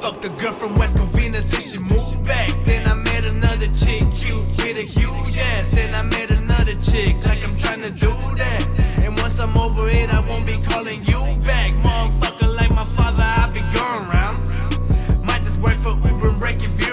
Fuck 0.00 0.20
the 0.20 0.28
girl 0.38 0.52
from 0.52 0.76
West 0.76 0.96
Covina 0.96 1.42
till 1.50 1.58
she 1.58 1.78
moved 1.78 2.24
back. 2.24 2.52
Then 2.64 2.86
I 2.86 2.94
met 2.94 3.26
another 3.26 3.66
chick, 3.74 4.04
cute 4.14 4.44
with 4.58 4.78
a 4.78 4.82
huge 4.82 5.38
ass. 5.38 5.72
Then 5.72 5.92
I 5.92 6.02
met 6.08 6.30
another 6.30 6.74
chick, 6.74 7.16
like 7.26 7.42
I'm 7.42 7.56
trying 7.58 7.82
to 7.82 7.90
do 7.90 8.12
that. 8.36 8.64
And 9.02 9.16
once 9.16 9.40
I'm 9.40 9.56
over 9.56 9.88
it, 9.88 10.14
I 10.14 10.20
won't 10.28 10.46
be 10.46 10.54
calling 10.68 11.04
you 11.04 11.18
back. 11.42 11.72
Motherfucker, 11.82 12.54
like 12.54 12.70
my 12.70 12.84
father, 12.94 13.24
I'll 13.24 13.52
be 13.52 13.58
going 13.74 14.08
rounds. 14.08 15.24
Might 15.24 15.42
just 15.42 15.58
work 15.58 15.76
for 15.78 15.94
Uber 15.94 16.28
and 16.28 16.38
break 16.38 16.62
it. 16.62 16.83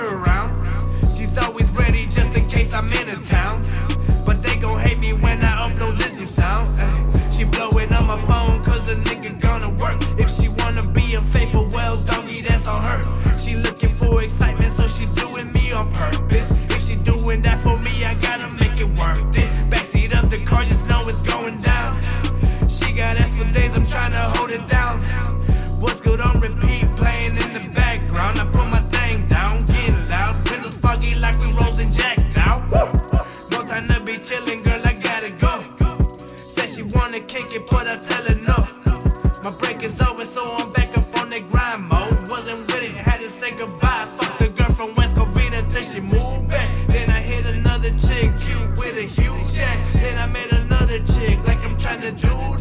My 39.51 39.57
break 39.59 39.83
is 39.83 39.99
over, 39.99 40.25
so 40.25 40.41
I'm 40.59 40.71
back 40.71 40.97
up 40.97 41.21
on 41.21 41.29
the 41.29 41.41
grind 41.41 41.83
mode. 41.83 42.29
Wasn't 42.29 42.71
with 42.71 42.83
it, 42.83 42.91
had 42.91 43.19
to 43.19 43.27
say 43.27 43.51
goodbye. 43.59 44.05
Fuck 44.17 44.39
the 44.39 44.47
girl 44.47 44.71
from 44.73 44.95
West 44.95 45.13
Covina 45.13 45.69
till 45.73 45.83
she 45.83 45.99
moved 45.99 46.47
back. 46.47 46.69
Then 46.87 47.09
I 47.09 47.19
hit 47.19 47.45
another 47.45 47.89
chick, 47.89 48.31
cute 48.39 48.77
with 48.77 48.95
a 48.97 49.01
huge 49.01 49.59
ass. 49.59 49.93
Then 49.93 50.17
I 50.17 50.27
met 50.27 50.51
another 50.53 50.99
chick, 50.99 51.45
like 51.45 51.61
I'm 51.65 51.77
trying 51.77 52.01
to 52.01 52.11
do 52.11 52.60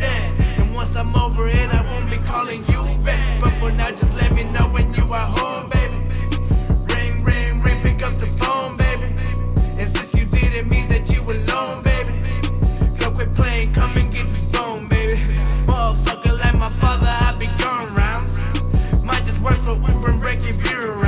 wreck 20.30 20.48
if 20.48 20.64
you 20.64 20.99